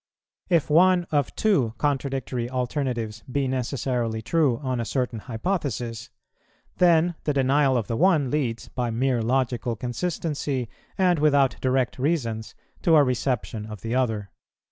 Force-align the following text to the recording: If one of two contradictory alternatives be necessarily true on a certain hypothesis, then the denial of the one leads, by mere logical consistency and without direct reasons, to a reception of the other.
If 0.49 0.67
one 0.67 1.05
of 1.11 1.35
two 1.35 1.75
contradictory 1.77 2.49
alternatives 2.49 3.21
be 3.31 3.47
necessarily 3.47 4.23
true 4.23 4.57
on 4.63 4.79
a 4.79 4.83
certain 4.83 5.19
hypothesis, 5.19 6.09
then 6.77 7.13
the 7.25 7.33
denial 7.33 7.77
of 7.77 7.85
the 7.85 7.95
one 7.95 8.31
leads, 8.31 8.67
by 8.69 8.89
mere 8.89 9.21
logical 9.21 9.75
consistency 9.75 10.69
and 10.97 11.19
without 11.19 11.57
direct 11.61 11.99
reasons, 11.99 12.55
to 12.81 12.95
a 12.95 13.03
reception 13.03 13.67
of 13.67 13.81
the 13.81 13.93
other. 13.93 14.31